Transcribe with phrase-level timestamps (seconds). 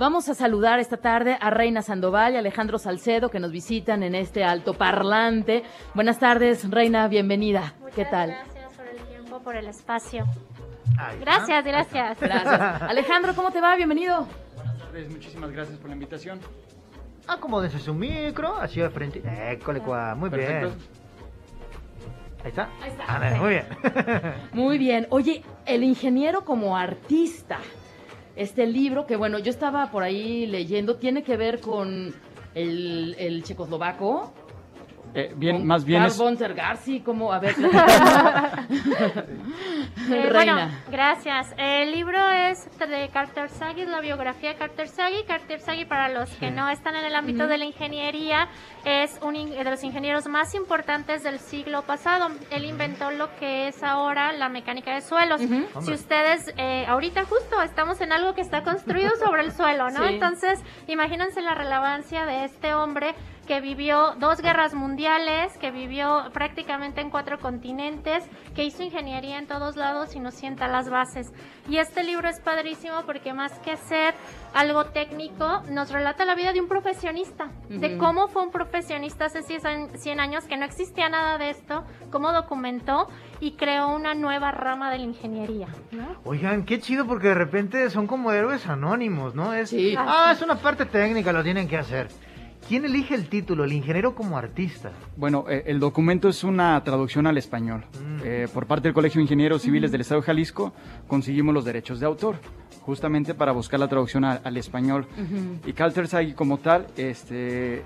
[0.00, 4.14] Vamos a saludar esta tarde a Reina Sandoval y Alejandro Salcedo que nos visitan en
[4.14, 5.62] este alto parlante.
[5.92, 7.74] Buenas tardes, Reina, bienvenida.
[7.94, 8.30] ¿Qué tal?
[8.30, 10.24] Gracias por el tiempo, por el espacio.
[11.20, 12.18] Gracias, gracias.
[12.18, 12.80] Gracias.
[12.80, 13.76] Alejandro, ¿cómo te va?
[13.76, 14.26] Bienvenido.
[14.56, 16.40] Buenas tardes, muchísimas gracias por la invitación.
[17.26, 19.22] Acomódense su micro, así de frente.
[19.52, 20.68] École, cuá, muy Perfecto.
[20.68, 20.78] bien.
[22.42, 22.70] Ahí está.
[22.80, 23.04] Ahí está.
[23.04, 23.66] Ándale, muy bien.
[24.54, 25.06] Muy bien.
[25.10, 27.58] Oye, el ingeniero como artista.
[28.36, 32.14] Este libro que, bueno, yo estaba por ahí leyendo, tiene que ver con
[32.54, 34.32] el, el checoslovaco.
[35.14, 36.20] Eh, bien, con más bien es,
[37.04, 37.54] como, a ver.
[40.10, 40.54] Eh, Reina.
[40.54, 41.54] Bueno, gracias.
[41.56, 45.24] El libro es de Carter Sagi, es la biografía de Carter Sagi.
[45.26, 48.48] Carter Sagi, para los que no están en el ámbito de la ingeniería,
[48.84, 52.28] es un de los ingenieros más importantes del siglo pasado.
[52.50, 55.40] Él inventó lo que es ahora la mecánica de suelos.
[55.40, 60.06] Si ustedes, eh, ahorita justo estamos en algo que está construido sobre el suelo, ¿no?
[60.06, 60.14] Sí.
[60.14, 63.14] Entonces, imagínense la relevancia de este hombre
[63.50, 68.22] que vivió dos guerras mundiales, que vivió prácticamente en cuatro continentes,
[68.54, 71.32] que hizo ingeniería en todos lados y nos sienta las bases.
[71.68, 74.14] Y este libro es padrísimo porque más que ser
[74.54, 77.98] algo técnico, nos relata la vida de un profesionista, de Ujú.
[77.98, 83.08] cómo fue un profesionista hace 100 años, que no existía nada de esto, cómo documentó
[83.40, 85.66] y creó una nueva rama de la ingeniería.
[85.90, 86.06] ¿no?
[86.22, 89.54] Oigan, qué chido porque de repente son como héroes anónimos, ¿no?
[89.54, 89.96] Es, Sí.
[89.98, 92.08] Ah, es una parte técnica, lo tienen que hacer.
[92.68, 93.64] ¿Quién elige el título?
[93.64, 94.92] El ingeniero como artista.
[95.16, 97.84] bueno, eh, el documento es una traducción al español.
[97.94, 98.20] Mm.
[98.24, 100.72] Eh, por parte del Colegio de Ingenieros Civiles del Estado de Jalisco
[101.08, 102.36] conseguimos los derechos de autor,
[102.82, 105.06] justamente para buscar la traducción a- al español.
[105.14, 105.68] Ujú.
[105.68, 107.82] Y Carl Terzaghi como tal, este,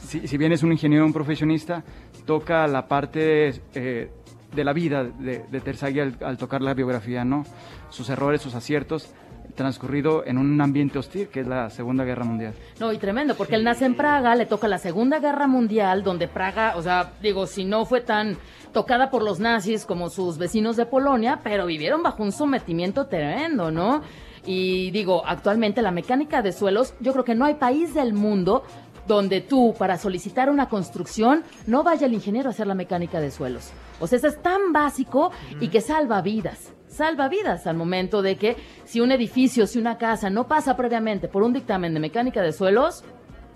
[0.00, 1.84] si, si bien es un ingeniero, un profesionista,
[2.24, 4.10] toca la parte eh,
[4.54, 7.44] de la vida de, de Terzaghi al, al tocar la biografía, ¿no?
[7.90, 9.12] Sus errores, sus aciertos,
[9.56, 12.54] transcurrido en un ambiente hostil, que es la Segunda Guerra Mundial.
[12.78, 16.28] No, y tremendo, porque él nace en Praga, le toca la Segunda Guerra Mundial, donde
[16.28, 18.36] Praga, o sea, digo, si no fue tan
[18.72, 23.70] tocada por los nazis como sus vecinos de Polonia, pero vivieron bajo un sometimiento tremendo,
[23.70, 24.02] ¿no?
[24.44, 28.62] Y digo, actualmente la mecánica de suelos, yo creo que no hay país del mundo
[29.06, 33.30] donde tú, para solicitar una construcción, no vaya el ingeniero a hacer la mecánica de
[33.30, 33.70] suelos.
[34.00, 35.30] O sea, eso es tan básico
[35.60, 36.72] y que salva vidas.
[36.88, 41.28] Salva vidas al momento de que si un edificio, si una casa no pasa previamente
[41.28, 43.04] por un dictamen de mecánica de suelos,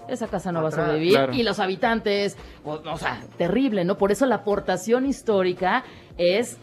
[0.08, 1.32] esa casa no va a sobrevivir Claro.
[1.34, 3.96] y los habitantes, o, o sea, terrible, ¿no?
[3.96, 5.84] Por eso la aportación histórica
[6.18, 6.58] es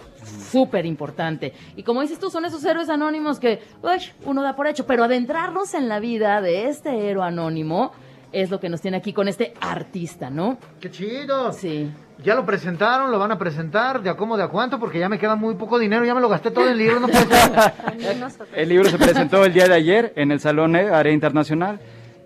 [0.51, 1.53] súper importante.
[1.75, 5.05] Y como dices tú, son esos héroes anónimos que uy, uno da por hecho, pero
[5.05, 7.91] adentrarnos en la vida de este héroe anónimo
[8.31, 10.57] es lo que nos tiene aquí con este artista, ¿no?
[10.79, 11.51] ¡Qué chido!
[11.53, 11.91] Sí.
[12.23, 15.07] Ya lo presentaron, lo van a presentar, de a cómo, de a cuánto, porque ya
[15.07, 17.07] me queda muy poco dinero, ya me lo gasté todo en libros, no.
[18.55, 21.79] El libro se presentó el día de ayer en el Salón Área Internacional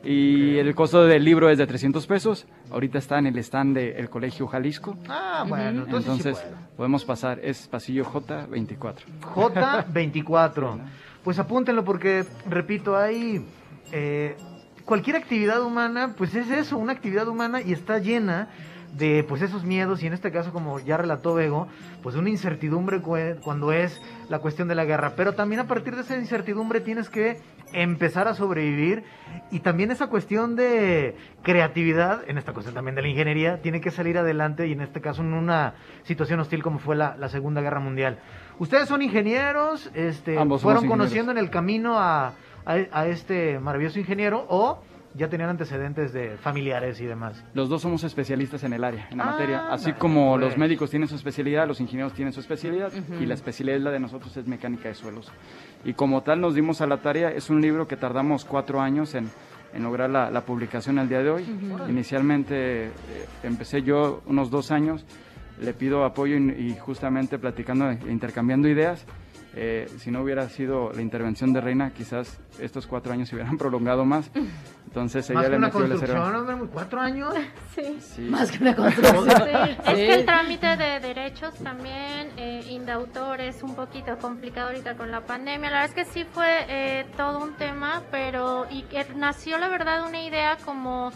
[0.03, 2.47] y el costo del libro es de 300 pesos.
[2.72, 4.97] Ahorita está en el stand del Colegio Jalisco.
[5.09, 6.57] Ah, bueno, entonces, sí Entonces puedo.
[6.78, 8.95] podemos pasar, es pasillo J24.
[9.35, 10.79] J24.
[11.23, 13.45] Pues apúntenlo porque, repito, hay
[13.91, 14.35] eh,
[14.86, 18.50] cualquier actividad humana, pues es eso, una actividad humana y está llena
[18.97, 21.68] de pues esos miedos y en este caso como ya relató Bego,
[22.03, 26.02] pues una incertidumbre cuando es la cuestión de la guerra, pero también a partir de
[26.02, 27.40] esa incertidumbre tienes que
[27.74, 29.03] empezar a sobrevivir
[29.50, 33.91] y también esa cuestión de creatividad, en esta cuestión también de la ingeniería, tiene que
[33.91, 37.62] salir adelante y en este caso en una situación hostil como fue la, la Segunda
[37.62, 38.20] Guerra Mundial.
[38.59, 41.03] Ustedes son ingenieros, este, Ambos fueron ingenieros.
[41.03, 42.34] conociendo en el camino a,
[42.66, 44.81] a, a este maravilloso ingeniero o
[45.13, 47.44] ya tenían antecedentes de familiares y demás.
[47.53, 49.67] Los dos somos especialistas en el área, en la Ah, materia.
[49.69, 50.41] Así como pues.
[50.41, 53.22] los médicos tienen su especialidad, los ingenieros tienen su especialidad Ujú.
[53.22, 55.29] y la especialidad la de nosotros es mecánica de suelos.
[55.83, 59.13] Y como tal nos dimos a la tarea, es un libro que tardamos cuatro años
[59.13, 59.29] en,
[59.73, 61.45] en lograr la, la publicación al día de hoy.
[61.89, 62.91] Inicialmente eh,
[63.43, 65.05] empecé yo unos dos años,
[65.59, 69.05] le pido apoyo y, y justamente platicando, intercambiando ideas.
[69.53, 73.57] Eh, si no hubiera sido la intervención de Reina, quizás estos cuatro años se hubieran
[73.57, 74.31] prolongado más.
[74.85, 77.34] Entonces ella Más que le una metió construcción, hombre, cuatro años.
[77.76, 77.97] Sí.
[78.02, 78.22] Sí.
[78.23, 79.26] Más que una construcción.
[79.26, 84.96] Sí, es que el trámite de derechos también, eh, indautor, es un poquito complicado ahorita
[84.96, 85.70] con la pandemia.
[85.70, 89.70] La verdad es que sí fue eh, todo un tema, pero y que nació la
[89.70, 91.11] verdad una idea como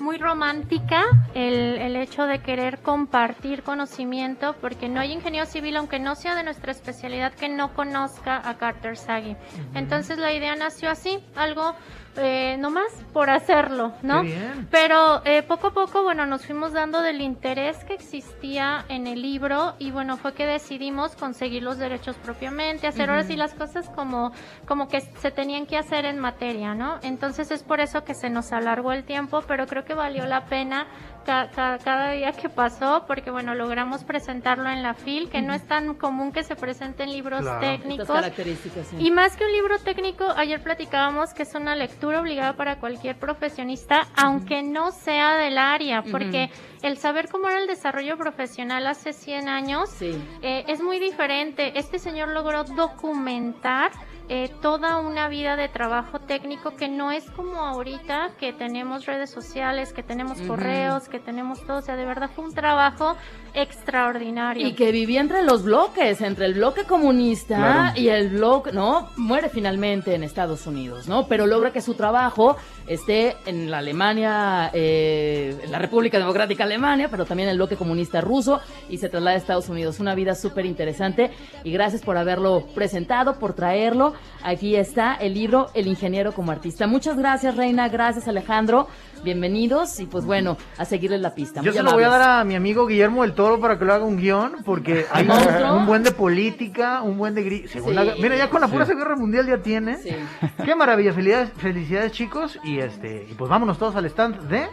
[0.00, 1.02] muy romántica
[1.34, 1.76] el
[2.10, 6.72] hecho de querer compartir conocimiento, porque no hay ingeniero civil, aunque no sea de nuestra
[6.72, 9.36] especialidad, que no conozca a Carter Sagi.
[9.74, 11.76] Entonces la idea nació así, algo
[12.16, 14.22] eh, nomás por hacerlo, ¿no?
[14.22, 14.68] Qué bien.
[14.70, 19.22] Pero eh, poco a poco, bueno, nos fuimos dando del interés que existía en el
[19.22, 23.88] libro y bueno, fue que decidimos conseguir los derechos propiamente, hacer ahora sí las cosas
[23.90, 24.32] como,
[24.66, 26.98] como que se tenían que hacer en materia, ¿no?
[27.02, 30.46] Entonces es por eso que se nos alargó el tiempo, pero creo que valió la
[30.46, 30.86] pena
[31.24, 35.52] ca- ca- cada día que pasó, porque bueno, logramos presentarlo en la FIL, que no
[35.54, 37.60] es tan común que se presenten libros Claro.
[37.60, 38.00] técnicos.
[38.08, 38.86] Estas características.
[38.88, 38.96] sí.
[38.98, 43.18] Y más que un libro técnico, ayer platicábamos que es una lectura obligada para cualquier
[43.18, 46.50] profesionista, aunque no sea del área, porque
[46.82, 50.12] el saber cómo era el desarrollo profesional hace 100 años Sí.
[50.42, 51.78] eh, es muy diferente.
[51.78, 53.90] Este señor logró documentar
[54.32, 59.28] eh, toda una vida de trabajo técnico que no es como ahorita que tenemos redes
[59.28, 61.78] sociales, que tenemos correos, que tenemos todo.
[61.78, 63.16] O sea, de verdad fue un trabajo
[63.54, 64.66] extraordinario.
[64.68, 68.00] Y que vivía entre los bloques, entre el bloque comunista Claro.
[68.00, 69.08] y el bloque, ¿no?
[69.16, 71.26] Muere finalmente en Estados Unidos, ¿no?
[71.26, 72.56] Pero logra que su trabajo
[72.86, 77.76] esté en la Alemania, eh, en la República Democrática Alemania, pero también en el bloque
[77.76, 79.98] comunista ruso y se traslada a Estados Unidos.
[79.98, 81.30] Una vida súper interesante
[81.64, 84.14] y gracias por haberlo presentado, por traerlo.
[84.42, 86.86] Aquí está el libro El ingeniero como artista.
[86.86, 87.88] Muchas gracias, Reina.
[87.88, 88.88] Gracias, Alejandro.
[89.22, 91.60] Bienvenidos y pues bueno, a seguirles la pista.
[91.60, 93.84] Yo Muy se lo voy a dar a mi amigo Guillermo del Toro para que
[93.84, 95.76] lo haga un guion, porque hay un, monstruo?
[95.76, 97.44] un buen de política, un buen de...
[97.44, 98.08] gri- Segunda, Sí.
[98.08, 99.96] Guerra- Mira, ya con la pura Guerra Mundial ya tiene.
[99.98, 100.10] Sí.
[100.64, 104.66] Qué maravilla, felicidades, felicidades chicos, y este y pues vámonos todos al stand de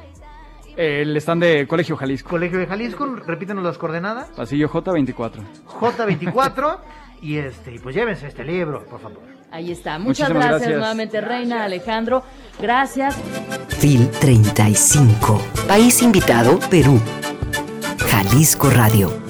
[0.77, 5.43] El stand de Colegio Jalisco, Colegio de Jalisco, repítenos las coordenadas, pasillo J24.
[5.67, 6.77] J24,
[7.21, 9.36] y este y pues llévense este libro, por favor.
[9.51, 9.97] Ahí está.
[9.97, 10.69] Muchas gracias.
[10.69, 12.23] nuevamente, Reina, Alejandro.
[12.59, 13.15] Gracias.
[13.79, 15.41] FIL 35.
[15.67, 16.99] País invitado, Perú.
[18.09, 19.26] Jalisco Radio.